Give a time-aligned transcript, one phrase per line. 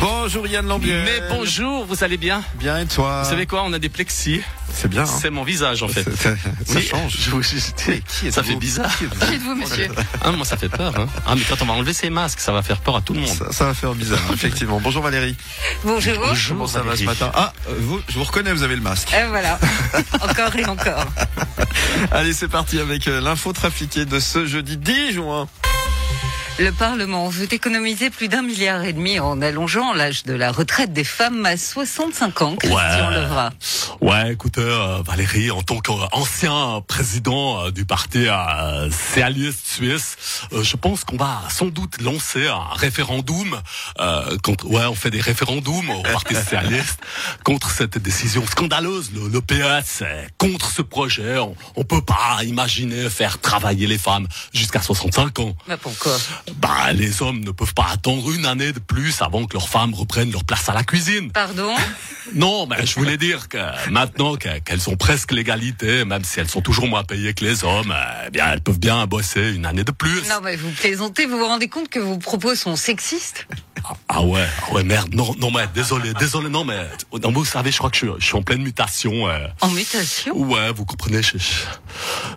[0.00, 1.00] Bonjour Yann Lambier.
[1.04, 4.40] Mais bonjour, vous allez bien Bien et toi Vous savez quoi On a des plexis.
[4.72, 5.02] C'est bien.
[5.02, 5.06] hein.
[5.06, 6.04] C'est mon visage en fait.
[6.14, 6.30] Ça,
[6.76, 7.16] Oui, change.
[7.18, 7.56] je vous- je-
[7.88, 8.96] Mais qui ça fait bizarre.
[8.96, 9.88] Qui êtes-vous Qui êtes-vous, monsieur
[10.22, 10.94] Ah, moi ça fait peur.
[10.98, 11.06] Hein.
[11.26, 13.20] Ah mais quand on va enlever ces masques, ça va faire peur à tout le
[13.20, 13.28] monde.
[13.28, 14.78] Ça, ça va faire bizarre, effectivement.
[14.80, 15.34] Bonjour Valérie.
[15.84, 16.14] Bonjour.
[16.48, 19.12] Comment ça va ce matin Ah, euh, vous, je vous reconnais, vous avez le masque.
[19.12, 19.58] Et voilà.
[20.20, 21.06] encore et encore.
[22.12, 25.48] Allez, c'est parti avec euh, l'info trafiquée de ce jeudi 10 juin.
[26.60, 30.92] Le Parlement veut économiser plus d'un milliard et demi en allongeant l'âge de la retraite
[30.92, 32.56] des femmes à 65 ans.
[32.56, 33.50] Christian Levra.
[34.00, 40.16] Ouais, écoutez, euh, Valérie, en tant qu'ancien président euh, du parti euh, socialiste suisse,
[40.52, 43.60] euh, je pense qu'on va sans doute lancer un référendum.
[44.00, 46.98] Euh, contre, ouais, on fait des référendums au parti socialiste
[47.44, 49.12] contre cette décision scandaleuse.
[49.14, 51.38] Le, le PS est contre ce projet.
[51.38, 55.54] On, on peut pas imaginer faire travailler les femmes jusqu'à 65 ans.
[55.68, 56.16] Mais pourquoi?
[56.56, 59.94] Bah, les hommes ne peuvent pas attendre une année de plus avant que leurs femmes
[59.94, 61.30] reprennent leur place à la cuisine.
[61.32, 61.74] Pardon?
[62.34, 63.56] Non, mais je voulais dire que
[63.90, 67.64] maintenant que- qu'elles ont presque l'égalité, même si elles sont toujours moins payées que les
[67.64, 67.94] hommes,
[68.26, 70.28] eh bien, elles peuvent bien bosser une année de plus.
[70.28, 73.46] Non, mais vous plaisantez, vous vous rendez compte que vos propos sont sexistes?
[73.84, 75.14] Ah, ah ouais, ah ouais, merde.
[75.14, 76.88] Non, non, mais désolé, désolé, non, mais
[77.22, 79.28] non, vous savez, je crois que je, je suis en pleine mutation.
[79.28, 79.46] euh.
[79.60, 80.36] En mutation?
[80.36, 81.52] Ouais, vous comprenez, je, je,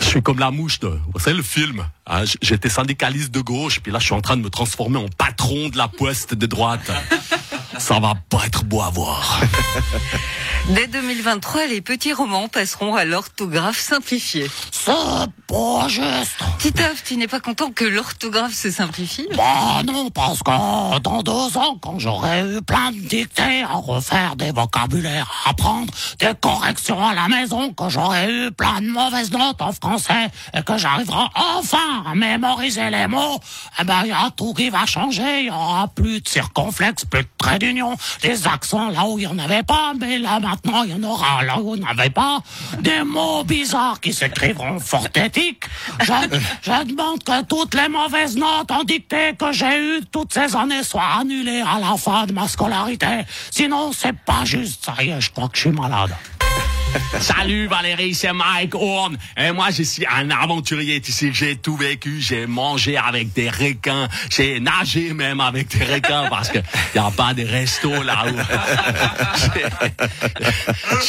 [0.00, 1.84] je suis comme la mouche de, vous savez le film.
[2.06, 5.08] hein, J'étais syndicaliste de gauche, puis là, je suis en train de me transformer en
[5.08, 6.90] patron de la poste de droite.
[7.78, 9.40] Ça va pas être beau à voir.
[10.68, 14.50] Dès 2023, les petits romans passeront à l'orthographe simplifiée.
[14.70, 14.92] C'est
[15.46, 16.36] pas juste.
[16.58, 19.26] Titeuf, tu n'es pas content que l'orthographe se simplifie?
[19.34, 24.36] Bah non, parce que dans deux ans, quand j'aurai eu plein de dictées à refaire,
[24.36, 29.32] des vocabulaires à apprendre, des corrections à la maison, que j'aurai eu plein de mauvaises
[29.32, 33.40] notes en français et que j'arriverai enfin à mémoriser les mots,
[33.80, 35.40] eh ben il y a tout qui va changer.
[35.40, 39.24] Il y aura plus de circonflexe, plus de traits d'union, des accents là où il
[39.24, 41.86] y en avait pas, mais là maintenant il y en aura là où il n'y
[41.86, 42.40] en avait pas,
[42.80, 45.64] des mots bizarres qui s'écriveront fortétiques.
[46.00, 46.12] Je,
[46.62, 50.82] je demande que toutes les mauvaises notes en dictée que j'ai eues toutes ces années
[50.82, 53.24] soient annulées à la fin de ma scolarité.
[53.50, 54.84] Sinon, c'est pas juste.
[54.84, 56.10] Ça y est, je crois que je suis malade.
[57.20, 59.16] Salut Valérie, c'est Mike Horn.
[59.36, 61.00] Et moi, je suis un aventurier.
[61.00, 62.20] Tu sais, j'ai tout vécu.
[62.20, 64.08] J'ai mangé avec des requins.
[64.30, 66.58] J'ai nagé même avec des requins parce que
[66.94, 68.36] y a pas de resto là où.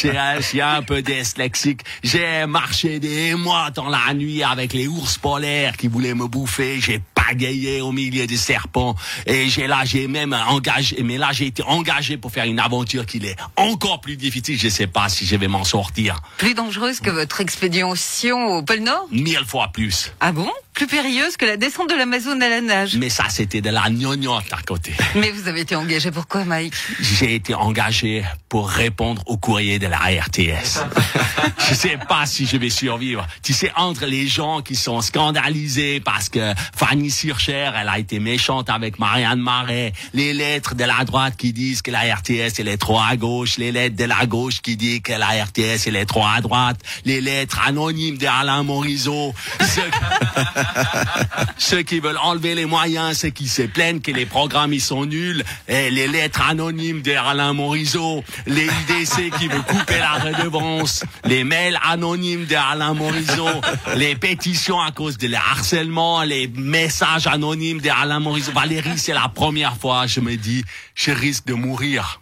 [0.00, 1.80] J'ai- un peu dyslexique.
[2.04, 6.80] J'ai marché des mois dans la nuit avec les ours polaires qui voulaient me bouffer.
[6.80, 8.94] J'ai pagayé au milieu des serpents.
[9.26, 13.06] Et j'ai là, j'ai même engagé, mais là, j'ai été engagé pour faire une aventure
[13.06, 14.58] qui est encore plus difficile.
[14.58, 16.20] Je sais pas si je vais m'en sortir.
[16.36, 19.06] Plus dangereuse que votre expédition au pôle Nord?
[19.12, 20.12] Mille fois plus.
[20.18, 20.50] Ah bon?
[20.80, 23.90] Plus périlleuse que la descente de l'Amazone à la nage Mais ça, c'était de la
[23.90, 24.94] gnognotte à côté.
[25.14, 26.72] Mais vous avez été engagé pourquoi, Mike?
[26.98, 30.80] J'ai été engagé pour répondre au courrier de la RTS.
[31.68, 33.26] je sais pas si je vais survivre.
[33.42, 38.18] Tu sais, entre les gens qui sont scandalisés parce que Fanny Surcher, elle a été
[38.18, 42.68] méchante avec Marianne Marais, les lettres de la droite qui disent que la RTS, elle
[42.68, 45.96] est trop à gauche, les lettres de la gauche qui disent que la RTS, elle
[45.96, 49.34] est trop à droite, les lettres anonymes d'Alain Morisot,
[51.58, 55.04] ceux, qui veulent enlever les moyens, ceux qui se plaignent que les programmes ils sont
[55.04, 61.44] nuls, et les lettres anonymes d'Alain Morisot, les IDC qui veulent couper la redevance, les
[61.44, 63.60] mails anonymes d'Alain Morisot,
[63.96, 68.52] les pétitions à cause de le harcèlement, les messages anonymes d'Alain Morisot.
[68.52, 70.64] Valérie, c'est la première fois, je me dis,
[70.94, 72.20] je risque de mourir.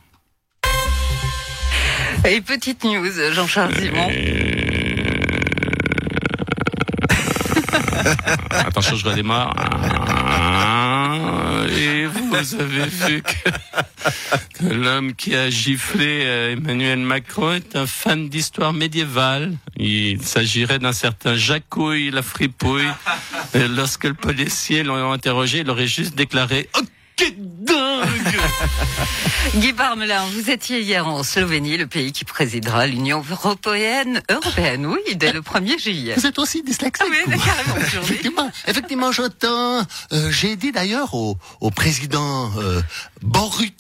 [2.25, 4.09] Et petite news, Jean-Charles Simon.
[8.51, 9.55] Attention, je redémarre.
[9.57, 17.87] Ah, Et vous avez vu que, l'homme qui a giflé euh, Emmanuel Macron est un
[17.87, 19.57] fan d'histoire médiévale.
[19.77, 22.89] Il s'agirait d'un certain Jacouille la fripouille.
[23.55, 26.93] Et lorsque le policier l'a interrogé, il aurait juste déclaré «Oh, que dingue!»
[29.55, 35.15] Guy Parmelin, vous étiez hier en Slovénie, le pays qui présidera l'Union européenne, européenne, oui,
[35.17, 36.15] dès le 1er juillet.
[36.17, 37.77] Vous êtes aussi dyslexique Ah oui, carrément.
[38.03, 39.81] Effectivement, effectivement, j'entends.
[40.13, 42.81] Euh, J'ai dit d'ailleurs au, au président euh,
[43.23, 43.75] Borut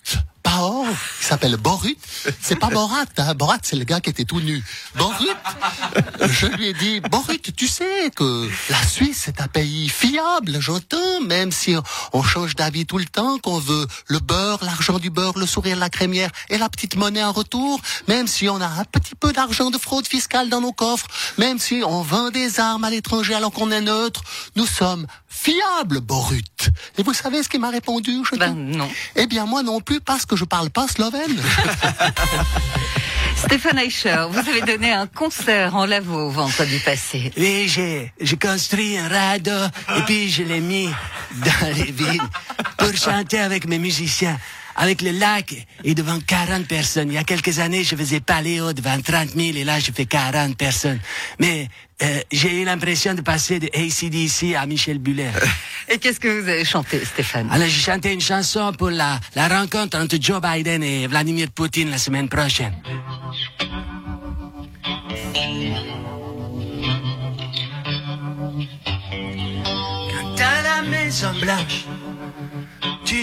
[0.48, 0.86] Pahor
[1.20, 1.98] il s'appelle Borut.
[2.40, 3.34] C'est pas Borat, hein.
[3.34, 4.64] Borat, c'est le gars qui était tout nu.
[4.94, 5.36] Borut,
[6.20, 11.20] je lui ai dit, Borut, tu sais que la Suisse est un pays fiable, j'entends,
[11.26, 11.76] même si
[12.14, 15.76] on change d'avis tout le temps, qu'on veut le beurre, l'argent du beurre, le sourire,
[15.76, 19.32] la crémière et la petite monnaie en retour, même si on a un petit peu
[19.32, 23.34] d'argent de fraude fiscale dans nos coffres, même si on vend des armes à l'étranger
[23.34, 24.22] alors qu'on est neutre,
[24.56, 25.06] nous sommes
[25.48, 26.70] fiables, Borut.
[26.98, 28.88] Et vous savez ce qu'il m'a répondu je Ben dis non.
[29.16, 31.36] Eh bien moi non plus parce que je parle pas slovène.
[33.36, 37.32] Stéphane Eicher, vous avez donné un concert en Lavaux vendredi passé.
[37.36, 39.64] Oui, j'ai, j'ai construit un radeau
[39.96, 40.88] et puis je l'ai mis
[41.32, 42.28] dans les villes
[42.76, 44.38] pour chanter avec mes musiciens.
[44.80, 47.08] Avec le lac et devant 40 personnes.
[47.08, 50.06] Il y a quelques années, je faisais paléo devant 30 000 et là, je fais
[50.06, 51.00] 40 personnes.
[51.40, 51.68] Mais
[52.00, 55.30] euh, j'ai eu l'impression de passer de ACDC à Michel Buller.
[55.88, 57.48] Et qu'est-ce que vous avez chanté, Stéphane?
[57.50, 61.90] Alors, j'ai chanté une chanson pour la, la rencontre entre Joe Biden et Vladimir Poutine
[61.90, 62.74] la semaine prochaine.
[70.12, 71.97] Quand t'as la maison blanche, tu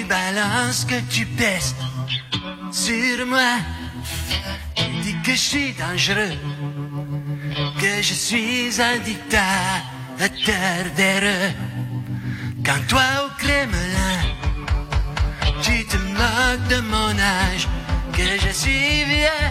[0.08, 1.76] balances que tu pestes
[2.72, 3.58] sur moi.
[4.76, 6.38] Tu dis que je suis dangereux,
[7.80, 11.52] que je suis un dictateur d'erreur.
[12.66, 14.22] Quand toi au Kremlin,
[15.62, 17.68] tu te moques de mon âge,
[18.14, 19.48] que je suis vieux,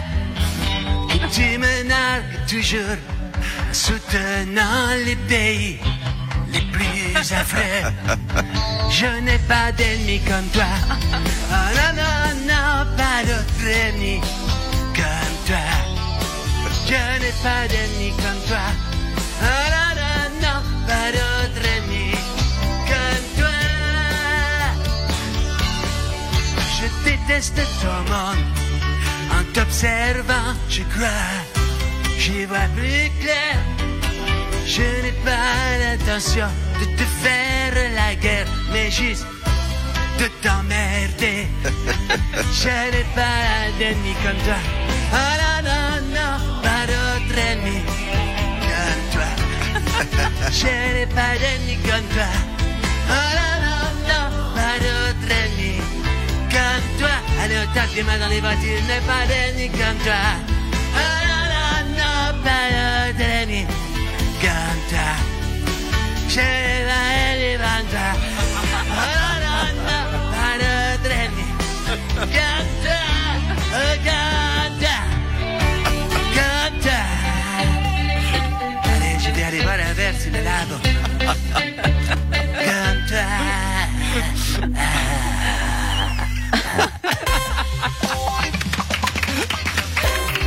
[1.31, 2.97] tu me nargues toujours,
[3.71, 5.79] soutenant les pays
[6.51, 8.43] les plus affreux.
[8.89, 10.71] Je n'ai pas d'ennemis comme toi.
[11.51, 14.21] Oh non, non, non, pas d'autre ennemi
[14.95, 15.67] comme toi.
[16.87, 18.65] Je n'ai pas d'ennemis comme toi.
[19.41, 22.11] Oh non, non, non, pas d'autre ennemi
[22.91, 23.59] comme toi.
[26.77, 28.43] Je déteste ton monde.
[29.37, 31.33] En t'observant, je crois,
[32.17, 33.55] j'y vois plus clair.
[34.65, 36.47] Je n'ai pas l'intention
[36.79, 37.54] de te faire
[38.89, 39.25] juste
[40.19, 41.47] de t'emmerder.
[42.61, 44.59] Je n'ai pas d'ennemi comme toi.
[45.13, 47.81] Oh non, non, non, pas d'autre ennemi
[48.71, 49.29] comme toi.
[50.51, 52.31] Je n'ai pas d'ennemi comme toi.
[53.09, 55.73] Oh non, non, non, pas d'autre ennemi
[56.49, 57.15] comme toi.
[57.43, 60.23] Allez, on tape les mains dans les voitures, je n'ai pas d'ennemi comme toi.
[60.95, 62.84] Oh non, non, non, pas d'autre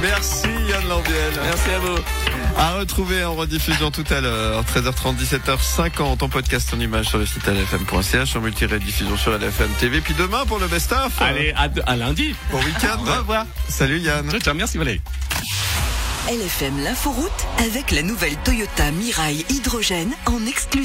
[0.01, 1.33] Merci Yann Lambiel.
[1.43, 2.28] Merci à vous.
[2.59, 7.25] À retrouver en rediffusion tout à l'heure, 13h30, 17h50, en podcast en image sur le
[7.27, 10.01] site lfm.ch, en multi-rediffusion sur LFM TV.
[10.01, 11.23] Puis demain pour le best-of.
[11.23, 12.35] Allez, à, à lundi.
[12.51, 12.99] Bon week-end.
[13.07, 13.47] Au revoir.
[13.69, 14.29] Salut Yann.
[14.29, 15.01] Ciao, ciao, merci Valérie.
[16.29, 20.79] LFM l'inforoute avec la nouvelle Toyota Mirai hydrogène en exclusivité